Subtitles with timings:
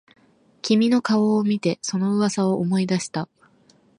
[0.63, 3.29] 君の顔を見てその噂を思い出した